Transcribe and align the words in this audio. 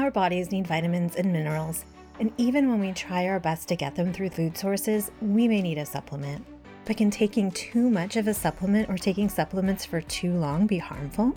Our 0.00 0.10
bodies 0.10 0.50
need 0.50 0.66
vitamins 0.66 1.16
and 1.16 1.30
minerals, 1.30 1.84
and 2.18 2.32
even 2.38 2.70
when 2.70 2.80
we 2.80 2.90
try 2.92 3.26
our 3.26 3.38
best 3.38 3.68
to 3.68 3.76
get 3.76 3.94
them 3.94 4.14
through 4.14 4.30
food 4.30 4.56
sources, 4.56 5.10
we 5.20 5.46
may 5.46 5.60
need 5.60 5.76
a 5.76 5.84
supplement. 5.84 6.42
But 6.86 6.96
can 6.96 7.10
taking 7.10 7.50
too 7.50 7.90
much 7.90 8.16
of 8.16 8.26
a 8.26 8.32
supplement 8.32 8.88
or 8.88 8.96
taking 8.96 9.28
supplements 9.28 9.84
for 9.84 10.00
too 10.00 10.32
long 10.32 10.66
be 10.66 10.78
harmful? 10.78 11.36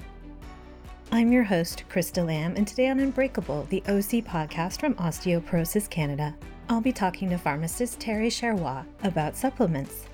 I'm 1.11 1.29
your 1.33 1.43
host, 1.43 1.83
Krista 1.89 2.25
Lamb, 2.25 2.53
and 2.55 2.65
today 2.65 2.87
on 2.87 3.01
Unbreakable, 3.01 3.63
the 3.63 3.81
OC 3.81 4.23
podcast 4.23 4.79
from 4.79 4.95
Osteoporosis 4.95 5.89
Canada, 5.89 6.33
I'll 6.69 6.79
be 6.79 6.93
talking 6.93 7.29
to 7.31 7.37
pharmacist 7.37 7.99
Teri 7.99 8.27
Charrois 8.27 8.85
about 9.03 9.35
supplements. 9.35 10.05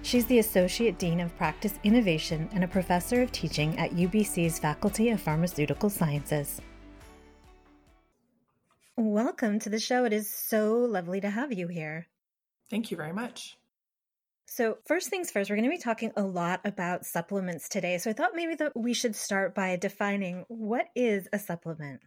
She's 0.00 0.24
the 0.24 0.38
Associate 0.38 0.98
Dean 0.98 1.20
of 1.20 1.36
Practice 1.36 1.78
Innovation 1.84 2.48
and 2.54 2.64
a 2.64 2.68
professor 2.68 3.20
of 3.20 3.32
teaching 3.32 3.78
at 3.78 3.90
UBC's 3.90 4.58
Faculty 4.58 5.10
of 5.10 5.20
Pharmaceutical 5.20 5.90
Sciences. 5.90 6.62
Welcome 9.00 9.60
to 9.60 9.70
the 9.70 9.78
show. 9.78 10.06
It 10.06 10.12
is 10.12 10.28
so 10.28 10.78
lovely 10.78 11.20
to 11.20 11.30
have 11.30 11.52
you 11.52 11.68
here. 11.68 12.08
Thank 12.68 12.90
you 12.90 12.96
very 12.96 13.12
much. 13.12 13.56
So, 14.46 14.78
first 14.86 15.08
things 15.08 15.30
first, 15.30 15.48
we're 15.48 15.54
going 15.54 15.70
to 15.70 15.76
be 15.76 15.80
talking 15.80 16.10
a 16.16 16.22
lot 16.24 16.62
about 16.64 17.06
supplements 17.06 17.68
today. 17.68 17.98
So, 17.98 18.10
I 18.10 18.12
thought 18.12 18.32
maybe 18.34 18.56
that 18.56 18.72
we 18.74 18.94
should 18.94 19.14
start 19.14 19.54
by 19.54 19.76
defining 19.76 20.44
what 20.48 20.86
is 20.96 21.28
a 21.32 21.38
supplement. 21.38 22.00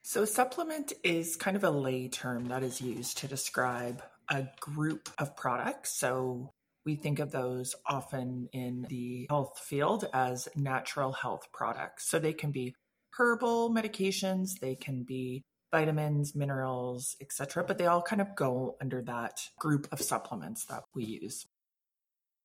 So, 0.00 0.24
supplement 0.24 0.94
is 1.04 1.36
kind 1.36 1.58
of 1.58 1.64
a 1.64 1.70
lay 1.70 2.08
term 2.08 2.48
that 2.48 2.62
is 2.62 2.80
used 2.80 3.18
to 3.18 3.28
describe 3.28 4.02
a 4.30 4.46
group 4.60 5.10
of 5.18 5.36
products. 5.36 5.92
So, 5.92 6.54
we 6.86 6.94
think 6.94 7.18
of 7.18 7.32
those 7.32 7.74
often 7.84 8.48
in 8.54 8.86
the 8.88 9.26
health 9.28 9.58
field 9.62 10.08
as 10.14 10.48
natural 10.56 11.12
health 11.12 11.48
products. 11.52 12.08
So, 12.08 12.18
they 12.18 12.32
can 12.32 12.50
be 12.50 12.74
herbal 13.18 13.74
medications, 13.74 14.58
they 14.58 14.74
can 14.74 15.02
be 15.02 15.44
vitamins, 15.72 16.36
minerals, 16.36 17.16
etc. 17.20 17.64
But 17.64 17.78
they 17.78 17.86
all 17.86 18.02
kind 18.02 18.22
of 18.22 18.36
go 18.36 18.76
under 18.80 19.02
that 19.02 19.40
group 19.58 19.88
of 19.90 20.00
supplements 20.00 20.66
that 20.66 20.84
we 20.94 21.04
use. 21.04 21.46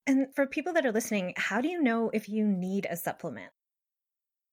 And 0.08 0.28
for 0.36 0.47
people 0.47 0.73
that 0.73 0.86
are 0.86 0.92
listening, 0.92 1.33
how 1.36 1.61
do 1.61 1.67
you 1.67 1.83
know 1.83 2.09
if 2.11 2.30
you 2.30 2.48
need 2.48 2.88
a 2.89 2.95
supplement? 2.95 3.52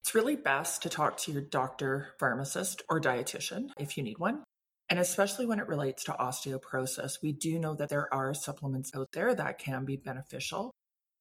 It's 0.03 0.15
really 0.15 0.37
best 0.37 0.83
to 0.83 0.91
talk 0.91 1.17
to 1.19 1.33
your 1.33 1.41
doctor, 1.41 2.09
pharmacist, 2.19 2.83
or 2.91 3.01
dietitian 3.01 3.69
if 3.79 3.97
you 3.97 4.03
need 4.03 4.19
one. 4.19 4.43
And 4.91 4.99
especially 4.99 5.47
when 5.47 5.61
it 5.61 5.69
relates 5.69 6.05
to 6.05 6.13
osteoporosis, 6.13 7.23
we 7.23 7.33
do 7.33 7.59
know 7.59 7.75
that 7.77 7.89
there 7.89 8.13
are 8.13 8.35
supplements 8.35 8.91
out 8.95 9.09
there 9.13 9.35
that 9.35 9.59
can 9.59 9.87
be 9.87 9.97
beneficial 9.97 10.74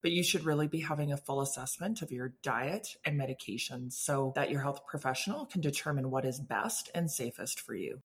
but 0.04 0.12
you 0.12 0.22
should 0.22 0.44
really 0.44 0.68
be 0.68 0.80
having 0.80 1.12
a 1.12 1.16
full 1.16 1.40
assessment 1.40 2.02
of 2.02 2.12
your 2.12 2.34
diet 2.42 2.88
and 3.06 3.18
medications 3.18 3.94
so 3.94 4.34
that 4.36 4.50
your 4.50 4.60
health 4.60 4.84
professional 4.86 5.46
can 5.46 5.62
determine 5.62 6.10
what 6.10 6.26
is 6.26 6.38
best 6.38 6.90
and 6.94 7.10
safest 7.10 7.58
for 7.58 7.74
you. 7.74 8.02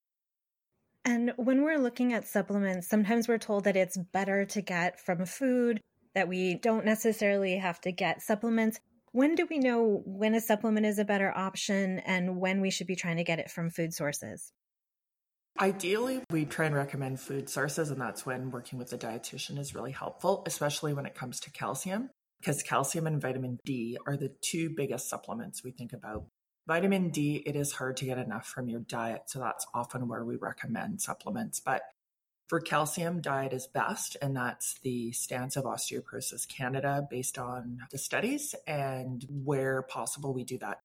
And 1.04 1.34
when 1.36 1.62
we're 1.62 1.78
looking 1.78 2.14
at 2.14 2.26
supplements, 2.26 2.88
sometimes 2.88 3.28
we're 3.28 3.38
told 3.38 3.66
that 3.66 3.76
it's 3.76 3.98
better 3.98 4.46
to 4.46 4.62
get 4.62 4.98
from 5.02 5.26
food, 5.26 5.82
that 6.16 6.30
we 6.30 6.56
don't 6.56 6.86
necessarily 6.86 7.58
have 7.58 7.82
to 7.82 7.92
get 7.92 8.22
supplements. 8.22 8.80
When 9.12 9.36
do 9.36 9.46
we 9.50 9.60
know 9.60 10.02
when 10.06 10.36
a 10.36 10.40
supplement 10.40 10.86
is 10.86 11.00
a 11.00 11.06
better 11.06 11.34
option 11.36 12.00
and 12.00 12.40
when 12.40 12.62
we 12.62 12.72
should 12.72 12.88
be 12.88 12.96
trying 12.96 13.18
to 13.18 13.26
get 13.26 13.40
it 13.40 13.52
from 13.52 13.72
food 13.72 13.94
sources? 13.94 14.54
Ideally, 15.60 16.22
we 16.32 16.46
try 16.46 16.66
and 16.66 16.76
recommend 16.76 17.20
food 17.20 17.50
sources, 17.50 17.92
and 17.92 18.00
that's 18.00 18.26
when 18.26 18.52
working 18.52 18.80
with 18.80 18.94
a 18.94 18.98
dietitian 18.98 19.60
is 19.60 19.76
really 19.76 19.92
helpful, 19.92 20.44
especially 20.46 20.94
when 20.94 21.06
it 21.06 21.16
comes 21.16 21.40
to 21.42 21.52
calcium, 21.52 22.10
because 22.40 22.64
calcium 22.64 23.08
and 23.08 23.22
vitamin 23.22 23.60
D 23.66 23.98
are 24.08 24.16
the 24.16 24.32
two 24.42 24.70
biggest 24.70 25.10
supplements 25.10 25.64
we 25.64 25.72
think 25.72 25.92
about. 25.92 26.26
Vitamin 26.68 27.10
D, 27.10 27.44
it 27.46 27.56
is 27.56 27.74
hard 27.74 27.98
to 27.98 28.06
get 28.06 28.18
enough 28.18 28.48
from 28.48 28.70
your 28.70 28.82
diet, 28.82 29.24
so 29.26 29.40
that's 29.40 29.66
often 29.74 30.08
where 30.08 30.24
we 30.24 30.36
recommend 30.36 31.02
supplements. 31.02 31.60
But 31.60 31.82
for 32.48 32.60
calcium, 32.60 33.22
diet 33.22 33.54
is 33.54 33.68
best, 33.68 34.18
and 34.22 34.36
that's 34.36 34.80
the 34.82 35.12
stance 35.12 35.56
of 35.56 35.66
Osteoporosis 35.66 36.48
Canada 36.48 37.06
based 37.10 37.38
on 37.38 37.80
the 37.92 37.98
studies 37.98 38.56
and 38.66 39.26
where 39.30 39.82
possible 39.82 40.34
we 40.34 40.44
do 40.44 40.58
that. 40.60 40.80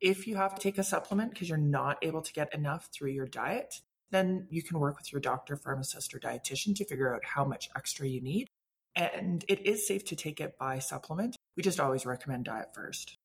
If 0.00 0.26
you 0.26 0.36
have 0.36 0.54
to 0.54 0.60
take 0.60 0.78
a 0.78 0.84
supplement 0.84 1.32
because 1.32 1.48
you're 1.48 1.58
not 1.58 1.98
able 2.02 2.22
to 2.22 2.32
get 2.32 2.54
enough 2.54 2.88
through 2.92 3.10
your 3.10 3.26
diet, 3.26 3.80
then 4.10 4.46
you 4.50 4.62
can 4.62 4.78
work 4.78 4.96
with 4.98 5.12
your 5.12 5.20
doctor, 5.20 5.56
pharmacist, 5.56 6.14
or 6.14 6.18
dietitian 6.18 6.74
to 6.76 6.84
figure 6.84 7.14
out 7.14 7.24
how 7.24 7.44
much 7.44 7.68
extra 7.76 8.06
you 8.06 8.20
need. 8.20 8.48
And 8.96 9.44
it 9.48 9.66
is 9.66 9.86
safe 9.86 10.04
to 10.06 10.16
take 10.16 10.40
it 10.40 10.58
by 10.58 10.78
supplement. 10.80 11.36
We 11.56 11.62
just 11.62 11.80
always 11.80 12.04
recommend 12.04 12.44
diet 12.44 12.74
first. 12.74 13.16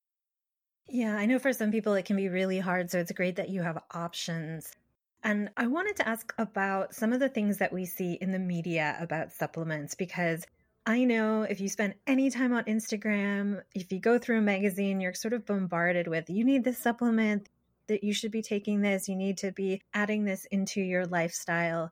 Yeah, 0.87 1.15
I 1.15 1.25
know 1.25 1.39
for 1.39 1.53
some 1.53 1.71
people 1.71 1.95
it 1.95 2.05
can 2.05 2.15
be 2.15 2.29
really 2.29 2.59
hard. 2.59 2.91
So 2.91 2.99
it's 2.99 3.11
great 3.11 3.37
that 3.37 3.49
you 3.49 3.61
have 3.63 3.81
options. 3.91 4.71
And 5.23 5.49
I 5.57 5.65
wanted 5.65 5.95
to 5.97 6.07
ask 6.07 6.33
about 6.37 6.93
some 6.93 7.11
of 7.11 7.19
the 7.19 7.29
things 7.29 7.57
that 7.57 7.73
we 7.73 7.85
see 7.85 8.13
in 8.21 8.31
the 8.31 8.37
media 8.37 8.95
about 8.99 9.31
supplements 9.31 9.95
because 9.95 10.45
I 10.85 11.03
know 11.03 11.41
if 11.41 11.59
you 11.59 11.67
spend 11.67 11.95
any 12.05 12.29
time 12.29 12.53
on 12.53 12.63
Instagram, 12.65 13.63
if 13.73 13.91
you 13.91 13.99
go 13.99 14.19
through 14.19 14.37
a 14.37 14.41
magazine, 14.41 15.01
you're 15.01 15.15
sort 15.15 15.33
of 15.33 15.43
bombarded 15.43 16.07
with 16.07 16.29
you 16.29 16.43
need 16.43 16.63
this 16.63 16.77
supplement, 16.77 17.49
that 17.87 18.03
you 18.03 18.13
should 18.13 18.31
be 18.31 18.41
taking 18.41 18.81
this, 18.81 19.07
you 19.07 19.15
need 19.15 19.37
to 19.39 19.51
be 19.51 19.81
adding 19.93 20.25
this 20.25 20.45
into 20.45 20.81
your 20.81 21.05
lifestyle. 21.05 21.91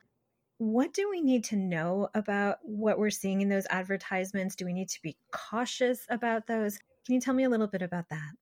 What 0.58 0.92
do 0.92 1.10
we 1.10 1.20
need 1.20 1.44
to 1.44 1.56
know 1.56 2.08
about 2.14 2.58
what 2.62 2.98
we're 2.98 3.10
seeing 3.10 3.40
in 3.40 3.48
those 3.48 3.66
advertisements? 3.70 4.54
Do 4.54 4.64
we 4.64 4.72
need 4.72 4.88
to 4.90 5.02
be 5.02 5.16
cautious 5.32 6.06
about 6.08 6.46
those? 6.46 6.78
Can 7.04 7.14
you 7.14 7.20
tell 7.20 7.34
me 7.34 7.44
a 7.44 7.48
little 7.48 7.66
bit 7.66 7.82
about 7.82 8.08
that? 8.10 8.32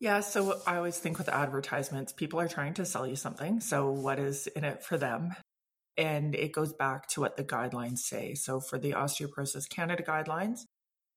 Yeah, 0.00 0.20
so 0.20 0.60
I 0.66 0.76
always 0.76 0.98
think 0.98 1.18
with 1.18 1.28
advertisements, 1.28 2.12
people 2.12 2.38
are 2.40 2.46
trying 2.46 2.74
to 2.74 2.84
sell 2.84 3.06
you 3.06 3.16
something. 3.16 3.60
So, 3.60 3.90
what 3.90 4.20
is 4.20 4.46
in 4.46 4.64
it 4.64 4.84
for 4.84 4.96
them? 4.96 5.34
And 5.96 6.36
it 6.36 6.52
goes 6.52 6.72
back 6.72 7.08
to 7.08 7.20
what 7.20 7.36
the 7.36 7.42
guidelines 7.42 7.98
say. 7.98 8.34
So, 8.34 8.60
for 8.60 8.78
the 8.78 8.92
Osteoporosis 8.92 9.68
Canada 9.68 10.04
guidelines, 10.04 10.60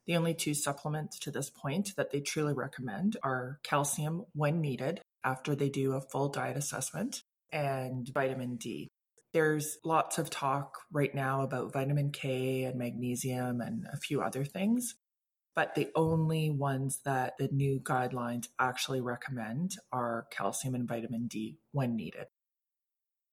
the 0.08 0.16
only 0.16 0.34
two 0.34 0.54
supplements 0.54 1.20
to 1.20 1.32
this 1.32 1.50
point 1.50 1.94
that 1.96 2.12
they 2.12 2.20
truly 2.20 2.54
recommend 2.54 3.18
are 3.24 3.60
calcium 3.64 4.26
when 4.34 4.62
needed 4.62 5.02
after 5.24 5.56
they 5.56 5.70
do 5.70 5.94
a 5.94 6.02
full 6.02 6.30
diet 6.30 6.58
assessment 6.58 7.24
and 7.52 8.10
vitamin 8.14 8.56
D. 8.56 8.90
There's 9.34 9.78
lots 9.86 10.18
of 10.18 10.30
talk 10.30 10.80
right 10.92 11.14
now 11.14 11.42
about 11.42 11.72
vitamin 11.72 12.12
K 12.12 12.64
and 12.64 12.78
magnesium 12.78 13.62
and 13.62 13.86
a 13.92 13.98
few 13.98 14.22
other 14.22 14.44
things, 14.44 14.96
but 15.56 15.76
the 15.76 15.90
only 15.96 16.50
ones 16.50 17.00
that 17.06 17.34
the 17.38 17.50
new 17.52 17.80
guidelines 17.80 18.48
actually 18.60 19.02
recommend 19.02 19.76
are 19.92 20.28
calcium 20.32 20.76
and 20.76 20.88
vitamin 20.88 21.28
D 21.28 21.60
when 21.72 21.96
needed. 21.96 22.26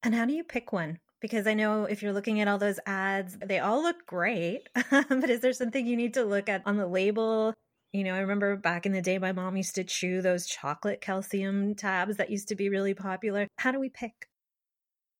And 0.03 0.15
how 0.15 0.25
do 0.25 0.33
you 0.33 0.43
pick 0.43 0.71
one? 0.71 0.99
Because 1.21 1.47
I 1.47 1.53
know 1.53 1.85
if 1.85 2.01
you're 2.01 2.13
looking 2.13 2.39
at 2.39 2.47
all 2.47 2.57
those 2.57 2.79
ads, 2.85 3.37
they 3.45 3.59
all 3.59 3.81
look 3.81 4.05
great. 4.05 4.69
but 4.91 5.29
is 5.29 5.41
there 5.41 5.53
something 5.53 5.85
you 5.85 5.97
need 5.97 6.13
to 6.13 6.23
look 6.23 6.47
at 6.49 6.63
on 6.65 6.77
the 6.77 6.87
label? 6.87 7.53
You 7.91 8.03
know, 8.03 8.13
I 8.13 8.19
remember 8.19 8.55
back 8.55 8.85
in 8.85 8.91
the 8.91 9.01
day, 9.01 9.17
my 9.17 9.31
mom 9.31 9.57
used 9.57 9.75
to 9.75 9.83
chew 9.83 10.21
those 10.21 10.45
chocolate 10.45 11.01
calcium 11.01 11.75
tabs 11.75 12.17
that 12.17 12.29
used 12.29 12.47
to 12.49 12.55
be 12.55 12.69
really 12.69 12.93
popular. 12.93 13.47
How 13.57 13.71
do 13.71 13.79
we 13.79 13.89
pick? 13.89 14.27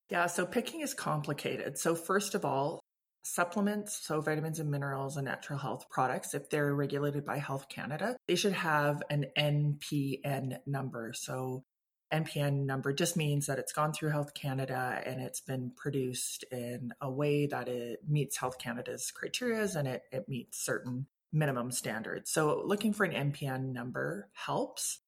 Yeah, 0.09 0.27
so 0.27 0.45
picking 0.45 0.81
is 0.81 0.93
complicated. 0.93 1.77
So, 1.77 1.95
first 1.95 2.33
of 2.33 2.45
all, 2.45 2.79
supplements, 3.23 3.99
so 4.05 4.21
vitamins 4.21 4.59
and 4.59 4.69
minerals 4.69 5.17
and 5.17 5.25
natural 5.25 5.59
health 5.59 5.85
products, 5.89 6.33
if 6.33 6.49
they're 6.49 6.73
regulated 6.73 7.25
by 7.25 7.37
Health 7.37 7.67
Canada, 7.69 8.15
they 8.27 8.35
should 8.35 8.53
have 8.53 9.03
an 9.09 9.25
NPN 9.37 10.57
number. 10.65 11.13
So, 11.13 11.63
NPN 12.11 12.65
number 12.65 12.93
just 12.93 13.15
means 13.15 13.45
that 13.45 13.59
it's 13.59 13.71
gone 13.71 13.93
through 13.93 14.09
Health 14.09 14.33
Canada 14.33 15.01
and 15.05 15.21
it's 15.21 15.41
been 15.41 15.71
produced 15.75 16.43
in 16.51 16.93
a 17.01 17.09
way 17.09 17.45
that 17.47 17.67
it 17.67 17.99
meets 18.07 18.37
Health 18.37 18.57
Canada's 18.57 19.11
criteria 19.11 19.67
and 19.75 19.87
it, 19.87 20.03
it 20.11 20.27
meets 20.27 20.63
certain 20.63 21.05
minimum 21.31 21.71
standards. 21.71 22.31
So 22.31 22.61
looking 22.65 22.93
for 22.93 23.05
an 23.05 23.31
NPN 23.31 23.73
number 23.73 24.29
helps. 24.33 24.99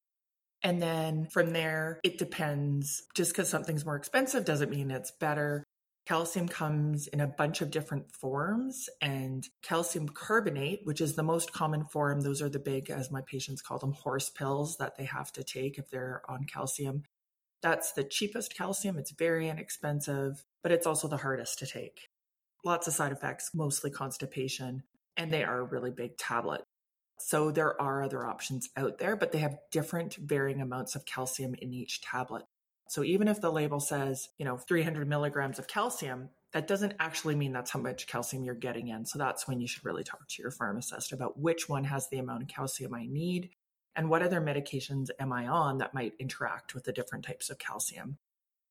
And 0.62 0.80
then 0.80 1.26
from 1.26 1.52
there, 1.52 1.98
it 2.04 2.18
depends. 2.18 3.02
Just 3.14 3.32
because 3.32 3.48
something's 3.48 3.84
more 3.84 3.96
expensive 3.96 4.44
doesn't 4.44 4.70
mean 4.70 4.90
it's 4.92 5.10
better. 5.10 5.64
Calcium 6.06 6.48
comes 6.48 7.06
in 7.06 7.20
a 7.20 7.28
bunch 7.28 7.60
of 7.60 7.70
different 7.70 8.10
forms, 8.12 8.88
and 9.00 9.48
calcium 9.62 10.08
carbonate, 10.08 10.80
which 10.84 11.00
is 11.00 11.14
the 11.14 11.22
most 11.22 11.52
common 11.52 11.84
form, 11.84 12.20
those 12.20 12.42
are 12.42 12.48
the 12.48 12.58
big, 12.58 12.90
as 12.90 13.10
my 13.10 13.20
patients 13.22 13.62
call 13.62 13.78
them, 13.78 13.92
horse 13.92 14.28
pills 14.28 14.76
that 14.78 14.96
they 14.96 15.04
have 15.04 15.30
to 15.32 15.44
take 15.44 15.78
if 15.78 15.90
they're 15.90 16.22
on 16.28 16.44
calcium. 16.44 17.04
That's 17.62 17.92
the 17.92 18.02
cheapest 18.02 18.56
calcium. 18.56 18.98
It's 18.98 19.12
very 19.12 19.48
inexpensive, 19.48 20.44
but 20.62 20.72
it's 20.72 20.86
also 20.86 21.06
the 21.06 21.18
hardest 21.18 21.60
to 21.60 21.66
take. 21.66 22.08
Lots 22.64 22.88
of 22.88 22.94
side 22.94 23.12
effects, 23.12 23.50
mostly 23.54 23.90
constipation 23.90 24.82
and 25.16 25.30
they 25.30 25.44
are 25.44 25.60
a 25.60 25.64
really 25.64 25.90
big 25.90 26.16
tablet. 26.16 26.62
So 27.18 27.50
there 27.50 27.80
are 27.80 28.02
other 28.02 28.26
options 28.26 28.68
out 28.76 28.98
there, 28.98 29.16
but 29.16 29.32
they 29.32 29.38
have 29.38 29.58
different 29.70 30.16
varying 30.16 30.60
amounts 30.60 30.94
of 30.94 31.04
calcium 31.04 31.54
in 31.54 31.72
each 31.72 32.00
tablet. 32.00 32.44
So 32.92 33.02
even 33.02 33.26
if 33.26 33.40
the 33.40 33.50
label 33.50 33.80
says, 33.80 34.28
you 34.36 34.44
know, 34.44 34.58
300 34.58 35.08
milligrams 35.08 35.58
of 35.58 35.66
calcium, 35.66 36.28
that 36.52 36.66
doesn't 36.66 36.92
actually 37.00 37.34
mean 37.34 37.50
that's 37.50 37.70
how 37.70 37.80
much 37.80 38.06
calcium 38.06 38.44
you're 38.44 38.54
getting 38.54 38.88
in. 38.88 39.06
So 39.06 39.18
that's 39.18 39.48
when 39.48 39.62
you 39.62 39.66
should 39.66 39.86
really 39.86 40.04
talk 40.04 40.28
to 40.28 40.42
your 40.42 40.50
pharmacist 40.50 41.10
about 41.10 41.40
which 41.40 41.70
one 41.70 41.84
has 41.84 42.10
the 42.10 42.18
amount 42.18 42.42
of 42.42 42.48
calcium 42.48 42.92
I 42.92 43.06
need 43.06 43.48
and 43.96 44.10
what 44.10 44.20
other 44.20 44.42
medications 44.42 45.06
am 45.18 45.32
I 45.32 45.46
on 45.46 45.78
that 45.78 45.94
might 45.94 46.12
interact 46.20 46.74
with 46.74 46.84
the 46.84 46.92
different 46.92 47.24
types 47.24 47.48
of 47.48 47.58
calcium. 47.58 48.18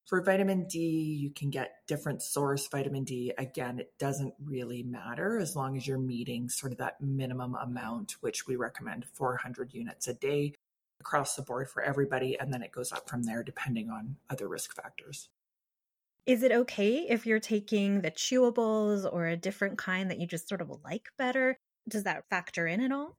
For 0.05 0.21
vitamin 0.21 0.67
D, 0.67 0.77
you 1.19 1.31
can 1.31 1.49
get 1.49 1.77
different 1.87 2.21
source 2.21 2.67
vitamin 2.67 3.05
D. 3.05 3.33
Again, 3.39 3.79
it 3.79 3.91
doesn't 3.97 4.35
really 4.39 4.83
matter 4.83 5.39
as 5.39 5.55
long 5.55 5.75
as 5.75 5.87
you're 5.87 5.97
meeting 5.97 6.47
sort 6.47 6.73
of 6.73 6.77
that 6.77 7.01
minimum 7.01 7.55
amount, 7.55 8.17
which 8.21 8.45
we 8.45 8.55
recommend 8.55 9.03
400 9.15 9.73
units 9.73 10.07
a 10.07 10.13
day 10.13 10.53
across 11.01 11.35
the 11.35 11.41
board 11.41 11.69
for 11.69 11.83
everybody. 11.83 12.39
And 12.39 12.53
then 12.53 12.63
it 12.63 12.71
goes 12.71 12.93
up 12.93 13.09
from 13.09 13.23
there 13.23 13.43
depending 13.43 13.89
on 13.89 14.15
other 14.29 14.47
risk 14.47 14.73
factors. 14.73 15.27
Is 16.25 16.43
it 16.43 16.51
okay 16.51 17.07
if 17.09 17.25
you're 17.25 17.39
taking 17.39 18.01
the 18.01 18.11
chewables 18.11 19.11
or 19.11 19.25
a 19.25 19.35
different 19.35 19.77
kind 19.77 20.09
that 20.11 20.19
you 20.19 20.27
just 20.27 20.47
sort 20.47 20.61
of 20.61 20.71
like 20.85 21.09
better? 21.17 21.57
Does 21.89 22.03
that 22.03 22.29
factor 22.29 22.67
in 22.67 22.79
at 22.79 22.91
all? 22.91 23.17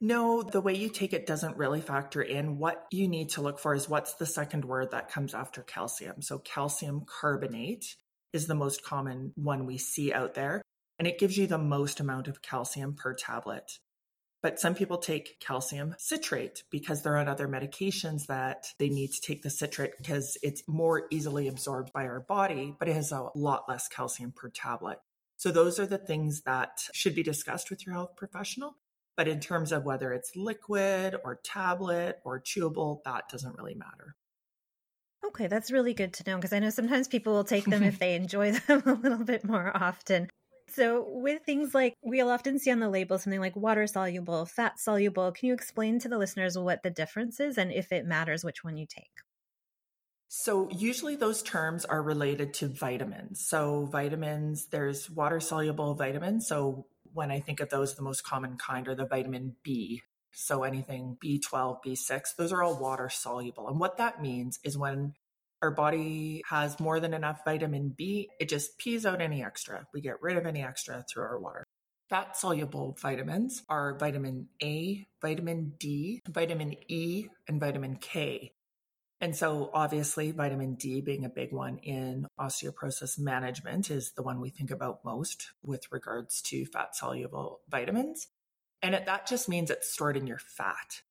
No, 0.00 0.42
the 0.42 0.60
way 0.60 0.74
you 0.74 0.88
take 0.88 1.12
it 1.12 1.26
doesn't 1.26 1.56
really 1.56 1.80
factor 1.80 2.20
in. 2.20 2.58
What 2.58 2.86
you 2.90 3.06
need 3.06 3.28
to 3.30 3.40
look 3.40 3.60
for 3.60 3.72
is 3.72 3.88
what's 3.88 4.14
the 4.14 4.26
second 4.26 4.64
word 4.64 4.90
that 4.90 5.12
comes 5.12 5.32
after 5.32 5.62
calcium. 5.62 6.22
So, 6.22 6.40
calcium 6.40 7.04
carbonate 7.06 7.94
is 8.32 8.48
the 8.48 8.56
most 8.56 8.84
common 8.84 9.32
one 9.36 9.64
we 9.64 9.78
see 9.78 10.12
out 10.12 10.34
there, 10.34 10.60
and 10.98 11.06
it 11.06 11.20
gives 11.20 11.38
you 11.38 11.46
the 11.46 11.56
most 11.56 12.00
amount 12.00 12.26
of 12.26 12.42
calcium 12.42 12.94
per 12.96 13.14
tablet. 13.14 13.78
But 14.42 14.58
some 14.58 14.74
people 14.74 14.98
take 14.98 15.38
calcium 15.38 15.94
citrate 15.98 16.64
because 16.68 17.02
they're 17.02 17.16
on 17.16 17.28
other 17.28 17.46
medications 17.46 18.26
that 18.26 18.66
they 18.78 18.88
need 18.88 19.12
to 19.12 19.20
take 19.20 19.42
the 19.42 19.50
citrate 19.50 19.92
because 19.96 20.36
it's 20.42 20.64
more 20.66 21.06
easily 21.10 21.46
absorbed 21.46 21.92
by 21.92 22.06
our 22.06 22.20
body, 22.20 22.74
but 22.76 22.88
it 22.88 22.94
has 22.94 23.12
a 23.12 23.28
lot 23.36 23.68
less 23.68 23.86
calcium 23.86 24.32
per 24.32 24.48
tablet. 24.50 24.98
So, 25.36 25.52
those 25.52 25.78
are 25.78 25.86
the 25.86 25.98
things 25.98 26.42
that 26.42 26.82
should 26.92 27.14
be 27.14 27.22
discussed 27.22 27.70
with 27.70 27.86
your 27.86 27.94
health 27.94 28.16
professional. 28.16 28.76
But 29.16 29.28
in 29.28 29.40
terms 29.40 29.72
of 29.72 29.84
whether 29.84 30.12
it's 30.12 30.34
liquid 30.34 31.16
or 31.24 31.40
tablet 31.44 32.20
or 32.24 32.40
chewable, 32.40 33.02
that 33.04 33.28
doesn't 33.28 33.56
really 33.56 33.74
matter. 33.74 34.16
Okay, 35.24 35.46
that's 35.46 35.70
really 35.70 35.94
good 35.94 36.14
to 36.14 36.24
know 36.26 36.36
because 36.36 36.52
I 36.52 36.58
know 36.58 36.70
sometimes 36.70 37.08
people 37.08 37.32
will 37.32 37.44
take 37.44 37.64
them 37.64 37.82
if 37.82 37.98
they 38.00 38.14
enjoy 38.14 38.52
them 38.52 38.82
a 38.86 38.94
little 38.94 39.24
bit 39.24 39.44
more 39.44 39.70
often. 39.74 40.28
So, 40.74 41.04
with 41.06 41.42
things 41.44 41.74
like 41.74 41.96
we'll 42.02 42.30
often 42.30 42.58
see 42.58 42.70
on 42.70 42.80
the 42.80 42.88
label 42.88 43.18
something 43.18 43.40
like 43.40 43.56
water 43.56 43.86
soluble, 43.86 44.46
fat 44.46 44.78
soluble, 44.78 45.32
can 45.32 45.48
you 45.48 45.54
explain 45.54 45.98
to 46.00 46.08
the 46.08 46.18
listeners 46.18 46.56
what 46.56 46.82
the 46.82 46.90
difference 46.90 47.40
is 47.40 47.58
and 47.58 47.70
if 47.70 47.92
it 47.92 48.06
matters 48.06 48.44
which 48.44 48.64
one 48.64 48.76
you 48.76 48.86
take? 48.86 49.12
So, 50.28 50.70
usually 50.70 51.16
those 51.16 51.42
terms 51.42 51.84
are 51.84 52.02
related 52.02 52.54
to 52.54 52.68
vitamins. 52.68 53.46
So, 53.46 53.84
vitamins, 53.84 54.66
there's 54.66 55.10
water 55.10 55.40
soluble 55.40 55.94
vitamins. 55.94 56.46
So, 56.46 56.86
when 57.12 57.30
I 57.30 57.40
think 57.40 57.60
of 57.60 57.68
those, 57.68 57.94
the 57.94 58.02
most 58.02 58.24
common 58.24 58.56
kind 58.56 58.88
are 58.88 58.94
the 58.94 59.06
vitamin 59.06 59.56
B. 59.62 60.02
So 60.32 60.62
anything 60.62 61.18
B12, 61.22 61.84
B6, 61.84 62.36
those 62.36 62.52
are 62.52 62.62
all 62.62 62.78
water 62.78 63.10
soluble. 63.10 63.68
And 63.68 63.78
what 63.78 63.98
that 63.98 64.22
means 64.22 64.58
is 64.64 64.78
when 64.78 65.14
our 65.62 65.70
body 65.70 66.42
has 66.48 66.78
more 66.80 67.00
than 67.00 67.14
enough 67.14 67.44
vitamin 67.44 67.94
B, 67.96 68.28
it 68.40 68.48
just 68.48 68.78
pees 68.78 69.06
out 69.06 69.22
any 69.22 69.42
extra. 69.42 69.86
We 69.94 70.00
get 70.00 70.20
rid 70.20 70.36
of 70.36 70.44
any 70.44 70.62
extra 70.62 71.04
through 71.08 71.22
our 71.22 71.38
water. 71.38 71.64
Fat 72.10 72.36
soluble 72.36 72.96
vitamins 73.00 73.62
are 73.68 73.96
vitamin 73.96 74.48
A, 74.62 75.06
vitamin 75.22 75.74
D, 75.78 76.20
vitamin 76.28 76.74
E, 76.88 77.28
and 77.48 77.58
vitamin 77.58 77.96
K. 77.96 78.52
And 79.22 79.36
so, 79.36 79.70
obviously, 79.72 80.32
vitamin 80.32 80.74
D 80.74 81.00
being 81.00 81.24
a 81.24 81.30
big 81.30 81.52
one 81.52 81.78
in 81.78 82.26
osteoporosis 82.40 83.20
management 83.20 83.88
is 83.88 84.12
the 84.16 84.22
one 84.22 84.40
we 84.40 84.50
think 84.50 84.72
about 84.72 85.04
most 85.04 85.52
with 85.62 85.86
regards 85.92 86.42
to 86.42 86.66
fat 86.66 86.96
soluble 86.96 87.60
vitamins. 87.68 88.26
And 88.82 88.96
it, 88.96 89.06
that 89.06 89.28
just 89.28 89.48
means 89.48 89.70
it's 89.70 89.92
stored 89.92 90.16
in 90.16 90.26
your 90.26 90.40
fat. 90.40 91.02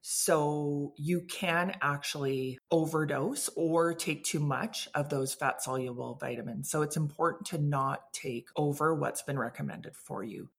So, 0.00 0.94
you 0.96 1.22
can 1.22 1.74
actually 1.82 2.58
overdose 2.70 3.50
or 3.56 3.94
take 3.94 4.24
too 4.24 4.40
much 4.40 4.88
of 4.94 5.08
those 5.08 5.34
fat 5.34 5.62
soluble 5.62 6.16
vitamins. 6.20 6.70
So, 6.70 6.82
it's 6.82 6.96
important 6.96 7.46
to 7.48 7.58
not 7.58 8.12
take 8.12 8.48
over 8.56 8.94
what's 8.94 9.22
been 9.22 9.38
recommended 9.38 9.96
for 9.96 10.22
you. 10.22 10.50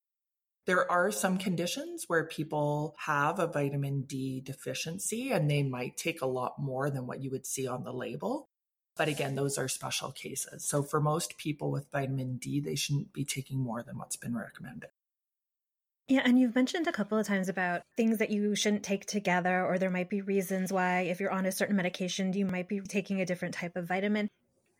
There 0.66 0.92
are 0.92 1.12
some 1.12 1.40
conditions 1.40 2.06
where 2.08 2.26
people 2.26 2.96
have 3.00 3.40
a 3.40 3.48
vitamin 3.48 4.02
D 4.02 4.40
deficiency 4.40 5.32
and 5.32 5.50
they 5.50 5.64
might 5.64 5.98
take 5.98 6.22
a 6.22 6.28
lot 6.28 6.60
more 6.60 6.92
than 6.92 7.08
what 7.08 7.22
you 7.24 7.32
would 7.32 7.48
see 7.48 7.66
on 7.68 7.84
the 7.84 7.92
label. 7.92 8.50
But 8.96 9.08
again, 9.08 9.34
those 9.34 9.58
are 9.58 9.68
special 9.68 10.12
cases. 10.12 10.66
So 10.66 10.84
for 10.84 11.00
most 11.02 11.38
people 11.38 11.72
with 11.72 11.90
vitamin 11.92 12.38
D, 12.38 12.60
they 12.60 12.76
shouldn't 12.76 13.14
be 13.14 13.26
taking 13.26 13.58
more 13.58 13.82
than 13.82 13.98
what's 13.98 14.18
been 14.18 14.36
recommended. 14.36 14.90
Yeah, 16.10 16.22
and 16.26 16.40
you've 16.40 16.56
mentioned 16.56 16.88
a 16.88 16.92
couple 16.92 17.20
of 17.20 17.28
times 17.28 17.50
about 17.50 17.84
things 17.96 18.18
that 18.18 18.32
you 18.32 18.56
shouldn't 18.56 18.82
take 18.82 19.06
together, 19.06 19.64
or 19.64 19.78
there 19.78 19.92
might 19.92 20.10
be 20.10 20.22
reasons 20.22 20.74
why, 20.74 21.02
if 21.02 21.20
you're 21.20 21.32
on 21.32 21.46
a 21.46 21.52
certain 21.52 21.76
medication, 21.76 22.34
you 22.34 22.48
might 22.48 22.68
be 22.68 22.80
taking 22.80 23.22
a 23.22 23.28
different 23.28 23.54
type 23.54 23.76
of 23.76 23.88
vitamin. 23.88 24.28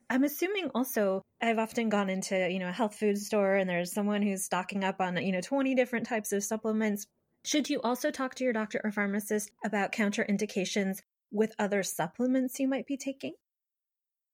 I'm 0.10 0.24
assuming 0.24 0.72
also 0.74 1.22
I've 1.40 1.60
often 1.60 1.90
gone 1.90 2.10
into, 2.10 2.50
you 2.50 2.58
know, 2.58 2.70
a 2.70 2.72
health 2.72 2.96
food 2.96 3.20
store 3.20 3.58
and 3.58 3.70
there's 3.70 3.94
someone 3.94 4.24
who's 4.24 4.44
stocking 4.44 4.84
up 4.84 5.00
on, 5.00 5.18
you 5.18 5.32
know, 5.32 5.40
20 5.40 5.76
different 5.76 6.08
types 6.08 6.32
of 6.32 6.44
supplements. 6.44 7.06
Should 7.46 7.70
you 7.70 7.80
also 7.82 8.10
talk 8.10 8.34
to 8.36 8.44
your 8.44 8.54
doctor 8.54 8.82
or 8.84 8.92
pharmacist 8.92 9.52
about 9.64 9.92
counterindications 9.92 10.98
with 11.32 11.54
other 11.60 11.84
supplements 11.84 12.60
you 12.60 12.68
might 12.68 12.88
be 12.88 12.98
taking? 12.98 13.34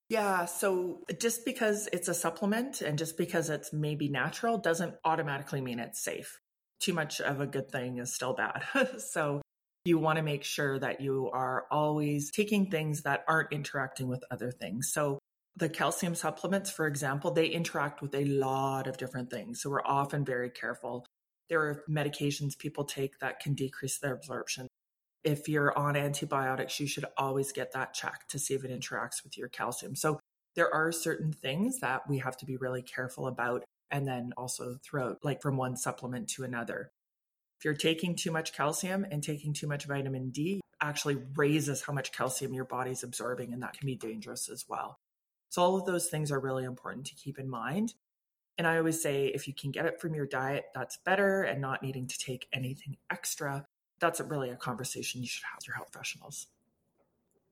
Yeah, 0.08 0.46
so 0.46 1.04
just 1.20 1.44
because 1.44 1.90
it's 1.92 2.08
a 2.08 2.14
supplement 2.14 2.82
and 2.82 2.98
just 2.98 3.18
because 3.18 3.50
it's 3.50 3.74
maybe 3.74 4.08
natural 4.08 4.58
doesn't 4.58 4.96
automatically 5.04 5.60
mean 5.60 5.80
it's 5.80 6.02
safe. 6.02 6.40
Too 6.86 6.94
much 6.94 7.20
of 7.20 7.42
a 7.42 7.48
good 7.48 7.72
thing 7.72 7.98
is 7.98 8.14
still 8.14 8.34
bad. 8.34 8.62
so 9.00 9.42
you 9.86 9.98
want 9.98 10.18
to 10.18 10.22
make 10.22 10.44
sure 10.44 10.78
that 10.78 11.02
you 11.02 11.32
are 11.34 11.66
always 11.72 12.30
taking 12.30 12.70
things 12.70 13.02
that 13.02 13.24
aren't 13.28 13.52
interacting 13.52 14.08
with 14.08 14.24
other 14.30 14.52
things. 14.52 14.92
So 14.94 15.18
the 15.56 15.68
calcium 15.68 16.14
supplements, 16.14 16.70
for 16.70 16.86
example, 16.86 17.32
they 17.32 17.48
interact 17.48 18.04
with 18.04 18.14
a 18.14 18.26
lot 18.26 18.86
of 18.86 18.98
different 18.98 19.32
things. 19.32 19.64
So 19.64 19.72
we're 19.72 19.84
often 19.84 20.24
very 20.24 20.52
careful. 20.52 21.08
There 21.50 21.62
are 21.62 21.84
medications 21.90 22.56
people 22.56 22.84
take 22.84 23.18
that 23.18 23.40
can 23.40 23.56
decrease 23.56 23.98
their 23.98 24.14
absorption. 24.14 24.68
If 25.24 25.50
you're 25.50 25.76
on 25.76 25.96
antibiotics, 25.96 26.80
you 26.80 26.86
should 26.86 27.06
always 27.18 27.52
get 27.52 27.72
that 27.72 27.96
checked 27.96 28.30
to 28.30 28.38
see 28.38 28.54
if 28.54 28.64
it 28.64 28.70
interacts 28.70 29.24
with 29.24 29.40
your 29.40 29.50
calcium. 29.50 29.96
So 29.96 30.20
there 30.56 30.72
are 30.72 30.92
certain 30.92 31.34
things 31.34 31.80
that 31.80 32.08
we 32.08 32.20
have 32.20 32.38
to 32.38 32.46
be 32.46 32.58
really 32.58 32.84
careful 32.84 33.26
about. 33.26 33.64
And 33.92 34.08
then 34.08 34.34
also 34.38 34.78
throughout, 34.84 35.20
like 35.24 35.42
from 35.42 35.58
one 35.58 35.78
supplement 35.78 36.30
to 36.30 36.44
another. 36.44 36.92
If 37.60 37.66
you're 37.66 37.74
taking 37.74 38.16
too 38.16 38.32
much 38.32 38.54
calcium 38.54 39.06
and 39.10 39.24
taking 39.24 39.54
too 39.54 39.68
much 39.68 39.86
vitamin 39.86 40.30
D, 40.30 40.62
actually 40.82 41.18
raises 41.36 41.82
how 41.82 41.94
much 41.94 42.12
calcium 42.12 42.54
your 42.54 42.66
body's 42.66 43.04
absorbing, 43.04 43.54
and 43.54 43.64
that 43.64 43.78
can 43.78 43.86
be 43.86 43.96
dangerous 43.96 44.50
as 44.50 44.66
well. 44.68 45.00
So, 45.50 45.62
all 45.62 45.78
of 45.78 45.86
those 45.86 46.08
things 46.08 46.32
are 46.32 46.40
really 46.40 46.66
important 46.66 47.06
to 47.08 47.16
keep 47.16 47.40
in 47.40 47.50
mind. 47.50 47.94
And 48.58 48.68
I 48.68 48.78
always 48.78 49.02
say 49.02 49.28
if 49.28 49.48
you 49.48 49.54
can 49.54 49.72
get 49.72 49.86
it 49.86 50.00
from 50.00 50.16
your 50.16 50.26
diet, 50.26 50.66
that's 50.74 50.98
better, 50.98 51.44
and 51.44 51.62
not 51.62 51.84
needing 51.84 52.08
to 52.08 52.18
take 52.18 52.48
anything 52.54 52.98
extra. 53.10 53.66
That's 54.00 54.20
really 54.22 54.50
a 54.50 54.56
conversation 54.56 55.22
you 55.22 55.28
should 55.28 55.44
have 55.44 55.58
with 55.58 55.68
your 55.68 55.76
health 55.76 55.92
professionals. 55.92 56.48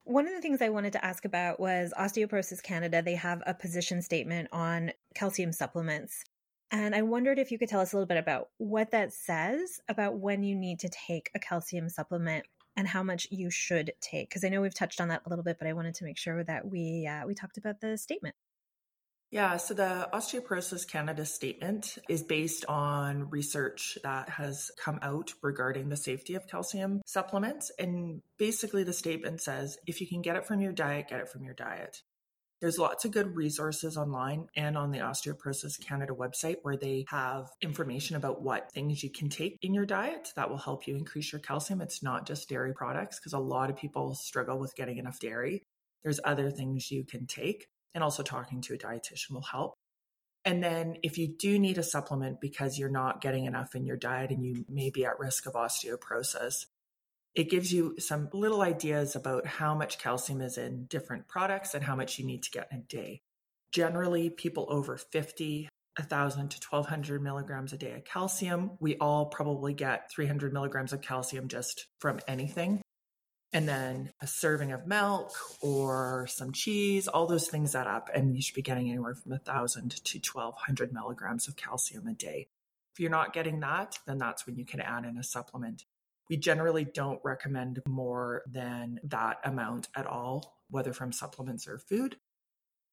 One 0.06 0.28
of 0.28 0.34
the 0.34 0.42
things 0.42 0.62
I 0.62 0.70
wanted 0.70 0.94
to 0.94 1.06
ask 1.06 1.24
about 1.24 1.62
was 1.62 1.94
Osteoporosis 1.98 2.62
Canada. 2.62 3.02
They 3.02 3.16
have 3.16 3.42
a 3.46 3.54
position 3.54 4.02
statement 4.02 4.50
on 4.52 4.92
calcium 5.16 5.54
supplements. 5.54 6.26
And 6.74 6.96
I 6.96 7.04
wondered 7.04 7.38
if 7.38 7.52
you 7.52 7.60
could 7.60 7.70
tell 7.70 7.82
us 7.82 7.94
a 7.94 7.96
little 7.96 8.08
bit 8.08 8.18
about 8.18 8.50
what 8.58 8.92
that 8.92 9.14
says 9.14 9.80
about 9.88 10.18
when 10.18 10.42
you 10.42 10.56
need 10.56 10.80
to 10.80 10.90
take 10.90 11.30
a 11.36 11.40
calcium 11.40 11.88
supplement 11.88 12.46
and 12.76 12.88
how 12.88 13.04
much 13.04 13.28
you 13.30 13.52
should 13.52 13.94
take 14.02 14.28
because 14.28 14.44
i 14.44 14.50
know 14.50 14.60
we've 14.60 14.74
touched 14.74 15.00
on 15.00 15.10
that 15.10 15.22
a 15.28 15.30
little 15.30 15.44
bit 15.44 15.58
but 15.60 15.68
i 15.68 15.74
wanted 15.74 15.94
to 15.94 16.04
make 16.04 16.18
sure 16.18 16.44
that 16.44 16.68
we 16.68 17.06
uh, 17.06 17.24
we 17.28 17.36
talked 17.36 17.58
about 17.58 17.80
the 17.80 17.96
statement 17.98 18.36
yeah, 19.30 19.58
so 19.58 19.74
the 19.74 20.08
Osteoporosis 20.14 20.88
Canada 20.88 21.26
statement 21.26 21.98
is 22.08 22.22
based 22.22 22.66
on 22.66 23.32
research 23.32 23.98
that 24.04 24.30
has 24.30 24.70
come 24.80 25.00
out 25.02 25.34
regarding 25.42 25.90
the 25.90 25.98
safety 25.98 26.36
of 26.36 26.46
calcium 26.46 27.02
supplements. 27.08 27.72
And 27.80 28.22
basically, 28.38 28.84
the 28.84 28.94
statement 28.94 29.42
says 29.42 29.80
if 29.88 30.02
you 30.02 30.08
can 30.08 30.22
get 30.22 30.36
it 30.36 30.46
from 30.46 30.62
your 30.62 30.72
diet, 30.72 31.08
get 31.08 31.20
it 31.20 31.30
from 31.30 31.44
your 31.44 31.56
diet. 31.56 32.04
There's 32.64 32.80
lots 32.80 33.04
of 33.04 33.12
good 33.12 33.36
resources 33.36 33.98
online 33.98 34.48
and 34.56 34.78
on 34.78 34.92
the 34.92 35.00
Osteoporosis 35.00 35.86
Canada 35.86 36.14
website 36.14 36.60
where 36.62 36.78
they 36.78 37.04
have 37.10 37.50
information 37.62 38.16
about 38.16 38.42
what 38.42 38.72
things 38.72 39.04
you 39.04 39.10
can 39.10 39.28
take 39.28 39.58
in 39.62 39.74
your 39.74 39.86
diet 39.86 40.30
that 40.38 40.50
will 40.50 40.58
help 40.58 40.88
you 40.88 40.96
increase 40.96 41.34
your 41.34 41.42
calcium. 41.42 41.82
It's 41.82 42.02
not 42.02 42.26
just 42.26 42.48
dairy 42.48 42.74
products 42.74 43.20
because 43.20 43.34
a 43.34 43.38
lot 43.38 43.70
of 43.70 43.76
people 43.76 44.16
struggle 44.16 44.60
with 44.60 44.78
getting 44.78 44.98
enough 44.98 45.20
dairy. 45.20 45.64
There's 46.06 46.22
other 46.24 46.52
things 46.52 46.90
you 46.90 47.04
can 47.04 47.28
take, 47.28 47.68
and 47.94 48.02
also 48.02 48.24
talking 48.24 48.62
to 48.62 48.76
a 48.76 48.78
dietitian 48.78 49.32
will 49.32 49.42
help. 49.42 49.74
And 50.46 50.64
then 50.64 50.96
if 51.04 51.18
you 51.18 51.36
do 51.38 51.60
need 51.60 51.78
a 51.78 51.84
supplement 51.84 52.40
because 52.40 52.80
you're 52.80 52.88
not 52.88 53.20
getting 53.20 53.44
enough 53.44 53.76
in 53.76 53.86
your 53.86 53.98
diet 53.98 54.32
and 54.32 54.42
you 54.42 54.64
may 54.70 54.90
be 54.90 55.04
at 55.04 55.20
risk 55.20 55.48
of 55.48 55.56
osteoporosis, 55.56 56.68
it 57.36 57.50
gives 57.50 57.74
you 57.74 57.96
some 58.00 58.30
little 58.34 58.62
ideas 58.62 59.16
about 59.16 59.46
how 59.46 59.74
much 59.76 60.00
calcium 60.00 60.42
is 60.42 60.58
in 60.58 60.86
different 60.86 61.28
products 61.28 61.74
and 61.74 61.84
how 61.84 61.96
much 61.96 62.20
you 62.20 62.26
need 62.26 62.44
to 62.44 62.52
get 62.52 62.68
in 62.72 62.80
a 62.80 62.82
day. 62.82 63.22
Generally, 63.72 64.32
people 64.32 64.68
over 64.70 64.98
50 64.98 65.70
1,000 65.98 66.50
to 66.50 66.58
1,200 66.70 67.22
milligrams 67.22 67.72
a 67.72 67.78
day 67.78 67.94
of 67.94 68.04
calcium. 68.04 68.72
We 68.80 68.98
all 68.98 69.28
probably 69.28 69.74
get 69.74 70.12
300 70.12 70.52
milligrams 70.52 70.92
of 70.92 71.02
calcium 71.02 71.48
just 71.48 71.86
from 72.00 72.20
anything. 72.28 72.82
And 73.52 73.70
then 73.70 74.12
a 74.20 74.26
serving 74.26 74.72
of 74.72 74.88
milk 74.88 75.32
or 75.62 76.26
some 76.28 76.52
cheese, 76.52 77.08
all 77.08 77.28
those 77.28 77.48
things 77.48 77.76
add 77.76 77.86
up. 77.86 78.10
And 78.12 78.36
you 78.36 78.42
should 78.42 78.56
be 78.56 78.64
getting 78.64 78.90
anywhere 78.90 79.14
from 79.14 79.32
1,000 79.32 79.92
to 79.92 80.18
1,200 80.18 80.92
milligrams 80.92 81.48
of 81.48 81.56
calcium 81.56 82.08
a 82.08 82.14
day. 82.14 82.48
If 82.94 83.00
you're 83.00 83.12
not 83.12 83.34
getting 83.34 83.60
that, 83.60 84.00
then 84.08 84.18
that's 84.18 84.48
when 84.48 84.56
you 84.56 84.66
can 84.66 84.82
add 84.82 85.06
in 85.06 85.18
a 85.18 85.24
supplement. 85.24 85.86
We 86.30 86.38
generally 86.38 86.86
don't 86.86 87.20
recommend 87.24 87.82
more 87.88 88.44
than 88.50 89.00
that 89.04 89.38
amount 89.44 89.90
at 89.96 90.08
all, 90.08 90.58
whether 90.70 90.94
from 90.94 91.12
supplements 91.12 91.68
or 91.68 91.80
food. 91.80 92.18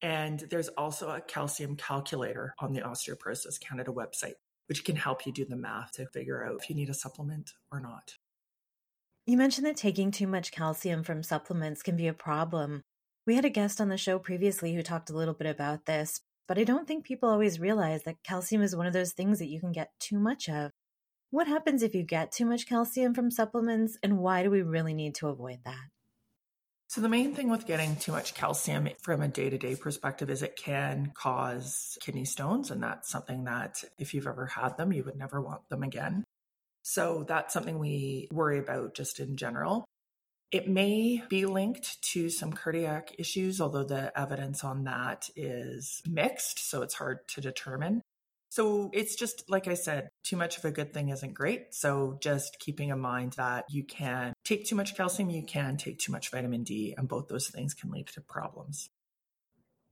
And 0.03 0.41
there's 0.51 0.69
also 0.69 1.11
a 1.11 1.21
calcium 1.21 1.77
calculator 1.77 2.55
on 2.59 2.73
the 2.73 2.81
Osteoporosis 2.81 3.61
Canada 3.61 3.93
website, 3.93 4.35
which 4.67 4.85
can 4.85 4.97
help 4.97 5.27
you 5.27 5.33
do 5.33 5.45
the 5.45 5.57
math 5.57 5.93
to 5.93 6.07
figure 6.07 6.45
out 6.45 6.59
if 6.63 6.71
you 6.71 6.77
need 6.77 6.89
a 6.89 6.95
supplement 6.95 7.53
or 7.71 7.81
not. 7.81 8.15
You 9.27 9.37
mentioned 9.37 9.67
that 9.67 9.77
taking 9.77 10.11
too 10.11 10.27
much 10.27 10.51
calcium 10.51 11.05
from 11.05 11.23
supplements 11.23 11.83
can 11.83 11.97
be 11.97 12.09
a 12.09 12.15
problem. 12.15 12.83
We 13.27 13.37
had 13.37 13.45
a 13.45 13.51
guest 13.51 13.81
on 13.81 13.91
the 13.91 13.99
show 13.99 14.19
previously 14.19 14.75
who 14.75 14.83
talked 14.83 15.11
a 15.11 15.17
little 15.17 15.35
bit 15.35 15.47
about 15.47 15.85
this, 15.85 16.21
but 16.49 16.59
I 16.59 16.65
don't 16.65 16.89
think 16.89 17.05
people 17.05 17.29
always 17.29 17.61
realize 17.61 18.03
that 18.05 18.25
calcium 18.25 18.63
is 18.63 18.75
one 18.75 18.87
of 18.87 18.93
those 18.93 19.13
things 19.13 19.39
that 19.39 19.49
you 19.49 19.61
can 19.61 19.73
get 19.73 19.91
too 20.01 20.19
much 20.19 20.49
of. 20.49 20.73
What 21.31 21.47
happens 21.47 21.85
if 21.85 21.95
you 21.95 22.03
get 22.03 22.33
too 22.33 22.45
much 22.45 22.67
calcium 22.67 23.15
from 23.15 23.31
supplements, 23.31 23.97
and 24.03 24.19
why 24.19 24.43
do 24.43 24.51
we 24.51 24.63
really 24.63 24.95
need 24.95 25.15
to 25.17 25.29
avoid 25.29 25.61
that? 25.65 25.89
So, 26.89 27.01
the 27.01 27.09
main 27.09 27.37
thing 27.37 27.49
with 27.49 27.69
getting 27.69 27.95
too 27.95 28.11
much 28.11 28.35
calcium 28.35 28.89
from 29.01 29.23
a 29.23 29.29
day 29.29 29.49
to 29.49 29.57
day 29.57 29.77
perspective 29.77 30.29
is 30.29 30.43
it 30.43 30.57
can 30.57 31.13
cause 31.15 31.97
kidney 32.01 32.25
stones. 32.25 32.73
And 32.73 32.83
that's 32.83 33.09
something 33.09 33.45
that, 33.45 33.85
if 33.97 34.13
you've 34.13 34.27
ever 34.27 34.47
had 34.47 34.77
them, 34.77 34.93
you 34.93 35.05
would 35.05 35.17
never 35.17 35.41
want 35.41 35.69
them 35.69 35.85
again. 35.85 36.25
So, 36.83 37.25
that's 37.29 37.55
something 37.55 37.79
we 37.79 38.27
worry 38.33 38.59
about 38.59 38.95
just 38.95 39.21
in 39.21 39.37
general. 39.37 39.85
It 40.51 40.67
may 40.67 41.23
be 41.29 41.47
linked 41.47 42.03
to 42.11 42.29
some 42.29 42.53
cardiac 42.53 43.15
issues, 43.21 43.61
although 43.61 43.85
the 43.85 44.19
evidence 44.19 44.65
on 44.65 44.83
that 44.83 45.31
is 45.37 46.03
mixed. 46.09 46.69
So, 46.69 46.83
it's 46.83 46.95
hard 46.95 47.29
to 47.29 47.41
determine. 47.41 48.03
So 48.51 48.91
it's 48.93 49.15
just 49.15 49.49
like 49.49 49.69
I 49.69 49.75
said, 49.75 50.11
too 50.25 50.37
much 50.37 50.59
of 50.59 50.65
a 50.65 50.73
good 50.73 50.93
thing 50.93 51.11
isn't 51.11 51.35
great. 51.35 51.73
So 51.73 52.19
just 52.21 52.59
keeping 52.59 52.91
in 52.91 52.99
mind 52.99 53.35
that 53.35 53.65
you 53.71 53.85
can 53.85 54.35
take 54.45 54.67
too 54.67 54.75
much 54.75 54.97
calcium, 54.97 55.31
you 55.31 55.45
can 55.45 55.77
take 55.77 56.01
too 56.01 56.11
much 56.11 56.31
vitamin 56.31 56.65
D, 56.65 56.95
and 56.99 57.09
both 57.09 57.29
those 57.29 57.49
things 57.49 57.75
can 57.75 57.91
lead 57.91 58.09
to 58.09 58.21
problems. 58.21 58.91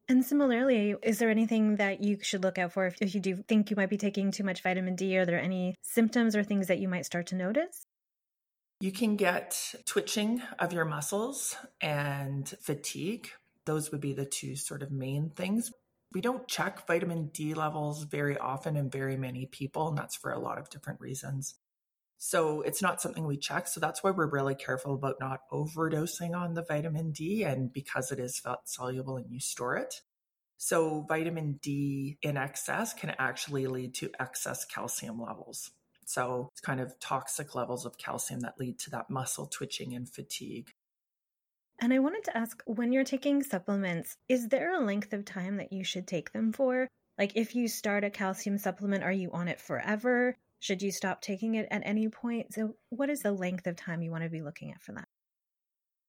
And 0.08 0.24
similarly, 0.24 0.96
is 1.02 1.18
there 1.18 1.30
anything 1.30 1.76
that 1.76 2.02
you 2.02 2.18
should 2.22 2.42
look 2.42 2.58
out 2.58 2.72
for 2.72 2.86
if, 2.86 2.96
if 3.00 3.14
you 3.14 3.20
do 3.20 3.36
think 3.46 3.70
you 3.70 3.76
might 3.76 3.90
be 3.90 3.98
taking 3.98 4.32
too 4.32 4.42
much 4.42 4.62
vitamin 4.62 4.96
D? 4.96 5.16
Are 5.18 5.26
there 5.26 5.40
any 5.40 5.76
symptoms 5.82 6.34
or 6.34 6.42
things 6.42 6.66
that 6.66 6.78
you 6.78 6.88
might 6.88 7.06
start 7.06 7.28
to 7.28 7.36
notice? 7.36 7.84
You 8.80 8.90
can 8.90 9.16
get 9.16 9.74
twitching 9.86 10.42
of 10.58 10.72
your 10.72 10.84
muscles 10.84 11.56
and 11.80 12.48
fatigue. 12.60 13.28
Those 13.66 13.92
would 13.92 14.00
be 14.00 14.14
the 14.14 14.24
two 14.24 14.56
sort 14.56 14.82
of 14.82 14.90
main 14.90 15.30
things. 15.30 15.70
We 16.12 16.20
don't 16.20 16.48
check 16.48 16.86
vitamin 16.86 17.28
D 17.28 17.54
levels 17.54 18.04
very 18.04 18.38
often 18.38 18.76
in 18.76 18.90
very 18.90 19.16
many 19.16 19.46
people, 19.46 19.88
and 19.88 19.98
that's 19.98 20.16
for 20.16 20.32
a 20.32 20.38
lot 20.38 20.58
of 20.58 20.70
different 20.70 21.00
reasons. 21.00 21.54
So 22.18 22.62
it's 22.62 22.82
not 22.82 23.00
something 23.00 23.24
we 23.26 23.36
check. 23.36 23.68
So 23.68 23.78
that's 23.78 24.02
why 24.02 24.10
we're 24.10 24.26
really 24.30 24.56
careful 24.56 24.94
about 24.94 25.20
not 25.20 25.40
overdosing 25.52 26.34
on 26.34 26.54
the 26.54 26.64
vitamin 26.64 27.12
D 27.12 27.44
and 27.44 27.72
because 27.72 28.10
it 28.10 28.18
is 28.18 28.40
fat 28.40 28.58
soluble 28.64 29.16
and 29.16 29.30
you 29.30 29.38
store 29.38 29.76
it. 29.76 30.00
So 30.56 31.04
vitamin 31.08 31.60
D 31.62 32.18
in 32.20 32.36
excess 32.36 32.92
can 32.92 33.14
actually 33.18 33.68
lead 33.68 33.94
to 33.96 34.10
excess 34.18 34.64
calcium 34.64 35.20
levels. 35.20 35.70
So 36.06 36.48
it's 36.52 36.60
kind 36.60 36.80
of 36.80 36.98
toxic 36.98 37.54
levels 37.54 37.86
of 37.86 37.98
calcium 37.98 38.40
that 38.40 38.58
lead 38.58 38.80
to 38.80 38.90
that 38.90 39.10
muscle 39.10 39.46
twitching 39.46 39.94
and 39.94 40.08
fatigue. 40.08 40.70
And 41.80 41.92
I 41.92 42.00
wanted 42.00 42.24
to 42.24 42.36
ask 42.36 42.60
when 42.66 42.92
you're 42.92 43.04
taking 43.04 43.42
supplements, 43.42 44.16
is 44.28 44.48
there 44.48 44.74
a 44.74 44.84
length 44.84 45.12
of 45.12 45.24
time 45.24 45.56
that 45.58 45.72
you 45.72 45.84
should 45.84 46.08
take 46.08 46.32
them 46.32 46.52
for? 46.52 46.88
Like 47.16 47.32
if 47.36 47.54
you 47.54 47.68
start 47.68 48.04
a 48.04 48.10
calcium 48.10 48.58
supplement, 48.58 49.04
are 49.04 49.12
you 49.12 49.30
on 49.32 49.46
it 49.46 49.60
forever? 49.60 50.36
Should 50.58 50.82
you 50.82 50.90
stop 50.90 51.20
taking 51.20 51.54
it 51.54 51.68
at 51.70 51.82
any 51.84 52.08
point? 52.08 52.52
So, 52.52 52.74
what 52.90 53.10
is 53.10 53.20
the 53.20 53.30
length 53.30 53.68
of 53.68 53.76
time 53.76 54.02
you 54.02 54.10
want 54.10 54.24
to 54.24 54.30
be 54.30 54.42
looking 54.42 54.72
at 54.72 54.82
for 54.82 54.92
that? 54.92 55.06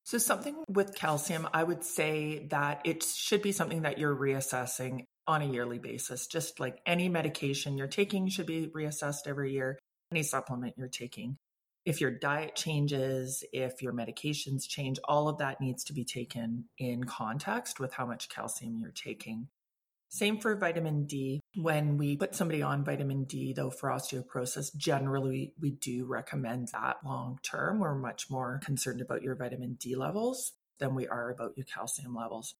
So, 0.05 0.17
something 0.17 0.63
with 0.67 0.95
calcium, 0.95 1.47
I 1.53 1.63
would 1.63 1.83
say 1.83 2.47
that 2.49 2.81
it 2.83 3.03
should 3.03 3.43
be 3.43 3.51
something 3.51 3.83
that 3.83 3.99
you're 3.99 4.15
reassessing 4.15 5.03
on 5.27 5.43
a 5.43 5.45
yearly 5.45 5.77
basis. 5.77 6.25
Just 6.25 6.59
like 6.59 6.81
any 6.87 7.09
medication 7.09 7.77
you're 7.77 7.85
taking 7.85 8.27
should 8.27 8.47
be 8.47 8.71
reassessed 8.75 9.27
every 9.27 9.53
year, 9.53 9.77
any 10.11 10.23
supplement 10.23 10.73
you're 10.77 10.87
taking 10.87 11.37
if 11.85 12.01
your 12.01 12.11
diet 12.11 12.55
changes, 12.55 13.43
if 13.53 13.81
your 13.81 13.93
medications 13.93 14.67
change, 14.67 14.99
all 15.05 15.27
of 15.27 15.37
that 15.39 15.61
needs 15.61 15.83
to 15.85 15.93
be 15.93 16.03
taken 16.03 16.65
in 16.77 17.03
context 17.03 17.79
with 17.79 17.93
how 17.93 18.05
much 18.05 18.29
calcium 18.29 18.77
you're 18.77 18.91
taking. 18.91 19.47
Same 20.09 20.39
for 20.39 20.55
vitamin 20.55 21.05
D. 21.05 21.39
When 21.55 21.97
we 21.97 22.17
put 22.17 22.33
somebody 22.33 22.63
on 22.63 22.83
vitamin 22.83 23.25
D, 23.25 23.53
though, 23.53 23.69
for 23.69 23.89
osteoporosis, 23.89 24.75
generally 24.75 25.53
we 25.59 25.71
do 25.71 26.05
recommend 26.05 26.69
that 26.69 26.97
long 27.05 27.39
term. 27.43 27.79
We're 27.79 27.95
much 27.95 28.29
more 28.29 28.59
concerned 28.63 29.01
about 29.01 29.21
your 29.21 29.35
vitamin 29.35 29.75
D 29.79 29.95
levels 29.95 30.53
than 30.79 30.95
we 30.95 31.07
are 31.07 31.29
about 31.29 31.53
your 31.55 31.65
calcium 31.65 32.15
levels. 32.15 32.55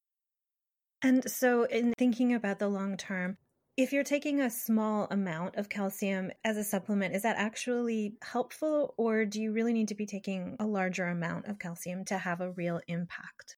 And 1.01 1.29
so, 1.29 1.63
in 1.63 1.93
thinking 1.97 2.35
about 2.35 2.59
the 2.59 2.67
long 2.67 2.97
term, 2.97 3.37
if 3.79 3.93
you're 3.93 4.03
taking 4.03 4.41
a 4.41 4.49
small 4.49 5.07
amount 5.09 5.55
of 5.55 5.69
calcium 5.69 6.31
as 6.43 6.57
a 6.57 6.65
supplement, 6.65 7.15
is 7.15 7.21
that 7.21 7.37
actually 7.37 8.17
helpful, 8.21 8.93
or 8.97 9.23
do 9.23 9.41
you 9.41 9.53
really 9.53 9.71
need 9.71 9.87
to 9.87 9.95
be 9.95 10.05
taking 10.05 10.57
a 10.59 10.67
larger 10.67 11.05
amount 11.05 11.45
of 11.45 11.59
calcium 11.59 12.03
to 12.03 12.17
have 12.17 12.41
a 12.41 12.51
real 12.51 12.81
impact? 12.89 13.55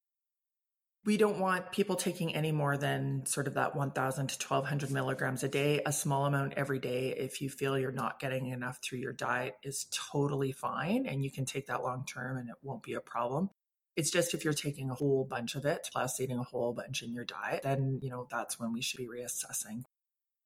We 1.05 1.17
don't 1.17 1.39
want 1.39 1.71
people 1.71 1.95
taking 1.95 2.35
any 2.35 2.51
more 2.51 2.77
than 2.77 3.25
sort 3.25 3.47
of 3.47 3.55
that 3.55 3.75
1,000 3.75 4.27
to 4.27 4.47
1,200 4.47 4.91
milligrams 4.91 5.41
a 5.41 5.49
day. 5.49 5.81
A 5.87 5.91
small 5.91 6.27
amount 6.27 6.53
every 6.55 6.77
day, 6.77 7.15
if 7.17 7.41
you 7.41 7.49
feel 7.49 7.79
you're 7.79 7.91
not 7.91 8.19
getting 8.19 8.45
enough 8.45 8.77
through 8.83 8.99
your 8.99 9.13
diet, 9.13 9.55
is 9.63 9.87
totally 10.11 10.51
fine. 10.51 11.07
And 11.07 11.23
you 11.23 11.31
can 11.31 11.45
take 11.45 11.65
that 11.65 11.81
long 11.81 12.05
term 12.05 12.37
and 12.37 12.47
it 12.47 12.55
won't 12.61 12.83
be 12.83 12.93
a 12.93 13.01
problem. 13.01 13.49
It's 13.95 14.11
just 14.11 14.35
if 14.35 14.45
you're 14.45 14.53
taking 14.53 14.91
a 14.91 14.93
whole 14.93 15.25
bunch 15.27 15.55
of 15.55 15.65
it, 15.65 15.89
plus 15.91 16.19
eating 16.19 16.37
a 16.37 16.43
whole 16.43 16.73
bunch 16.73 17.01
in 17.01 17.11
your 17.11 17.25
diet, 17.25 17.63
then, 17.63 17.97
you 18.03 18.11
know, 18.11 18.27
that's 18.29 18.59
when 18.59 18.71
we 18.71 18.83
should 18.83 18.99
be 18.99 19.07
reassessing. 19.07 19.81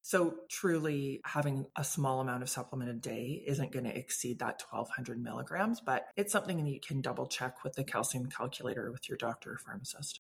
So, 0.06 0.36
truly, 0.52 1.20
having 1.26 1.66
a 1.76 1.84
small 1.84 2.22
amount 2.22 2.44
of 2.44 2.50
supplement 2.52 2.92
a 2.92 2.94
day 2.94 3.44
isn't 3.48 3.72
going 3.72 3.86
to 3.86 3.98
exceed 3.98 4.38
that 4.38 4.62
1200 4.62 5.20
milligrams, 5.20 5.82
but 5.82 6.06
it's 6.16 6.32
something 6.32 6.64
that 6.64 6.70
you 6.70 6.80
can 6.80 7.02
double 7.02 7.26
check 7.26 7.64
with 7.64 7.74
the 7.74 7.84
calcium 7.84 8.28
calculator 8.28 8.92
with 8.92 9.10
your 9.10 9.18
doctor 9.18 9.54
or 9.54 9.58
pharmacist. 9.58 10.20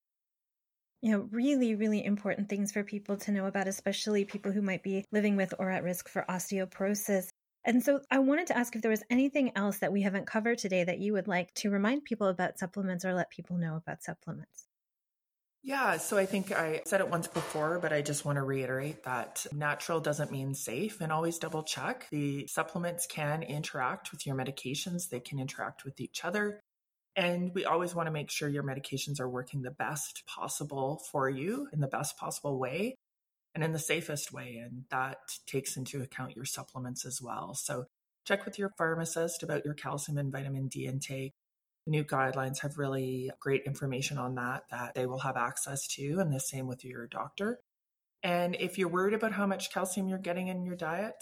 Know, 1.04 1.30
really, 1.32 1.75
really 1.75 2.04
important 2.04 2.50
things 2.50 2.72
for 2.72 2.84
people 2.84 3.15
to 3.18 3.32
know 3.32 3.46
about, 3.46 3.68
especially 3.68 4.25
people 4.25 4.51
who 4.51 4.63
might 4.63 4.82
be 4.82 5.06
living 5.12 5.36
with 5.36 5.54
or 5.60 5.70
at 5.70 5.84
risk 5.84 6.10
for 6.10 6.25
osteoporosis. 6.27 7.27
And 7.63 7.84
so 7.84 8.01
I 8.10 8.18
wanted 8.18 8.48
to 8.48 8.58
ask 8.58 8.75
if 8.75 8.82
there 8.82 8.89
was 8.89 9.04
anything 9.12 9.56
else 9.56 9.77
that 9.80 9.94
we 9.94 10.01
haven't 10.01 10.25
covered 10.25 10.58
today 10.58 10.84
that 10.84 10.98
you 10.98 11.13
would 11.13 11.27
like 11.27 11.54
to 11.56 11.70
remind 11.70 12.06
people 12.06 12.25
about 12.25 12.58
supplements 12.58 13.06
or 13.06 13.13
let 13.13 13.30
people 13.30 13.58
know 13.58 13.75
about 13.75 14.01
supplements. 14.01 14.65
Yeah, 15.65 15.98
so 15.98 16.15
I 16.15 16.27
think 16.27 16.51
I 16.51 16.84
said 16.86 17.01
it 17.01 17.10
once 17.10 17.27
before, 17.27 17.79
but 17.79 17.91
I 17.91 18.03
just 18.03 18.24
want 18.24 18.36
to 18.36 18.43
reiterate 18.43 19.03
that 19.05 19.48
natural 19.51 20.00
doesn't 20.00 20.31
mean 20.31 20.53
safe 20.53 21.01
and 21.01 21.12
always 21.12 21.39
double 21.39 21.63
check. 21.63 22.05
The 22.12 22.45
supplements 22.45 23.07
can 23.07 23.41
interact 23.41 24.12
with 24.12 24.27
your 24.27 24.36
medications, 24.36 25.10
they 25.10 25.19
can 25.19 25.39
interact 25.39 25.84
with 25.84 26.00
each 26.00 26.24
other. 26.24 26.60
And 27.15 27.51
we 27.55 27.65
always 27.65 27.95
want 27.95 28.05
to 28.05 28.12
make 28.12 28.29
sure 28.29 28.48
your 28.48 28.62
medications 28.62 29.19
are 29.19 29.27
working 29.27 29.63
the 29.63 29.72
best 29.72 30.22
possible 30.27 31.01
for 31.12 31.31
you 31.31 31.67
in 31.74 31.79
the 31.79 31.88
best 31.88 32.15
possible 32.19 32.60
way 32.60 32.93
and 33.55 33.63
in 33.63 33.72
the 33.72 33.79
safest 33.79 34.31
way. 34.31 34.62
And 34.63 34.84
that 34.91 35.17
takes 35.48 35.77
into 35.77 36.03
account 36.03 36.36
your 36.36 36.45
supplements 36.45 37.05
as 37.07 37.24
well. 37.24 37.55
So 37.55 37.86
check 38.27 38.45
with 38.45 38.60
your 38.60 38.72
pharmacist 38.77 39.41
about 39.41 39.65
your 39.65 39.74
calcium 39.74 40.19
and 40.19 40.31
vitamin 40.31 40.67
D 40.67 40.86
intake 40.86 41.34
new 41.88 42.04
guidelines 42.04 42.62
have 42.62 42.77
really 42.77 43.32
great 43.39 43.63
information 43.65 44.18
on 44.18 44.36
that 44.36 44.63
that 44.72 44.96
they 44.96 45.06
will 45.06 45.20
have 45.20 45.38
access 45.38 45.88
to, 45.96 46.20
and 46.20 46.34
the 46.34 46.39
same 46.39 46.68
with 46.68 46.84
your 46.84 47.08
doctor. 47.08 47.60
And 48.24 48.56
if 48.56 48.77
you're 48.77 48.89
worried 48.89 49.13
about 49.13 49.34
how 49.34 49.46
much 49.46 49.72
calcium 49.72 50.08
you're 50.08 50.18
getting 50.18 50.48
in 50.48 50.65
your 50.65 50.75
diet, 50.75 51.15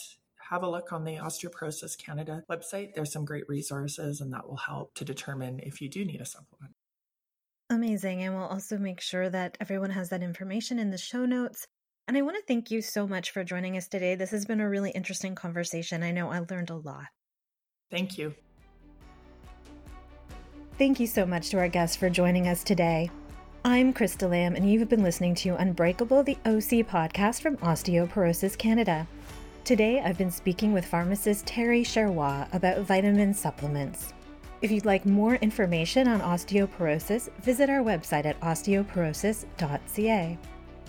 have 0.49 0.63
a 0.63 0.69
look 0.69 0.93
on 0.93 1.03
the 1.03 1.17
Osteoporosis 1.17 1.97
Canada 1.97 2.43
website. 2.49 2.93
There's 2.93 3.11
some 3.11 3.25
great 3.25 3.47
resources, 3.47 4.21
and 4.21 4.33
that 4.33 4.47
will 4.47 4.57
help 4.57 4.93
to 4.95 5.05
determine 5.05 5.59
if 5.59 5.81
you 5.81 5.89
do 5.89 6.05
need 6.05 6.21
a 6.21 6.25
supplement. 6.25 6.73
Amazing. 7.69 8.21
And 8.21 8.35
we'll 8.35 8.47
also 8.47 8.77
make 8.77 9.01
sure 9.01 9.29
that 9.29 9.57
everyone 9.59 9.89
has 9.89 10.09
that 10.09 10.21
information 10.23 10.79
in 10.79 10.91
the 10.91 10.97
show 10.97 11.25
notes. 11.25 11.65
And 12.07 12.17
I 12.17 12.21
want 12.21 12.35
to 12.35 12.43
thank 12.45 12.69
you 12.69 12.81
so 12.81 13.07
much 13.07 13.31
for 13.31 13.43
joining 13.43 13.77
us 13.77 13.87
today. 13.87 14.15
This 14.15 14.31
has 14.31 14.45
been 14.45 14.59
a 14.59 14.69
really 14.69 14.91
interesting 14.91 15.35
conversation. 15.35 16.03
I 16.03 16.11
know 16.11 16.29
I 16.29 16.39
learned 16.39 16.69
a 16.69 16.75
lot. 16.75 17.07
Thank 17.89 18.17
you. 18.17 18.35
Thank 20.75 20.99
you 20.99 21.05
so 21.05 21.23
much 21.27 21.49
to 21.49 21.59
our 21.59 21.67
guests 21.67 21.95
for 21.95 22.09
joining 22.09 22.47
us 22.47 22.63
today. 22.63 23.11
I'm 23.63 23.93
Krista 23.93 24.27
Lamb, 24.27 24.55
and 24.55 24.67
you've 24.67 24.89
been 24.89 25.03
listening 25.03 25.35
to 25.35 25.55
Unbreakable, 25.55 26.23
the 26.23 26.37
OC 26.45 26.87
podcast 26.87 27.41
from 27.41 27.57
Osteoporosis 27.57 28.57
Canada. 28.57 29.07
Today, 29.65 30.01
I've 30.01 30.17
been 30.17 30.31
speaking 30.31 30.73
with 30.73 30.83
pharmacist 30.83 31.45
Teri 31.45 31.81
Charrois 31.81 32.51
about 32.55 32.79
vitamin 32.79 33.35
supplements. 33.35 34.15
If 34.63 34.71
you'd 34.71 34.83
like 34.83 35.05
more 35.05 35.35
information 35.35 36.07
on 36.07 36.21
osteoporosis, 36.21 37.31
visit 37.43 37.69
our 37.69 37.83
website 37.83 38.25
at 38.25 38.39
osteoporosis.ca. 38.41 40.37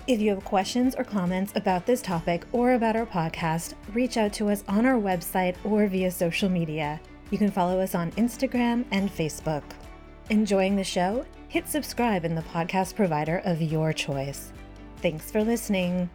If 0.07 0.21
you 0.21 0.31
have 0.31 0.45
questions 0.45 0.95
or 0.97 1.05
comments 1.05 1.53
about 1.57 1.85
this 1.85 2.01
topic 2.01 2.47
or 2.53 2.73
about 2.73 2.97
our 2.97 3.07
podcast, 3.07 3.75
reach 3.93 4.17
out 4.17 4.33
to 4.35 4.49
us 4.49 4.65
on 4.67 4.87
our 4.87 4.99
website 4.99 5.57
or 5.63 5.87
via 5.89 6.11
social 6.11 6.49
media. 6.49 7.01
You 7.35 7.39
can 7.39 7.51
follow 7.51 7.81
us 7.81 7.97
on 7.97 8.13
Instagram 8.13 8.85
and 8.93 9.11
Facebook. 9.11 9.65
Enjoying 10.31 10.77
the 10.77 10.85
show? 10.85 11.27
Hit 11.49 11.67
subscribe 11.67 12.25
in 12.25 12.37
the 12.37 12.43
podcast 12.43 12.95
provider 12.95 13.39
of 13.45 13.61
your 13.61 13.93
choice. 13.93 14.53
Thanks 15.03 15.33
for 15.33 15.43
listening. 15.43 16.09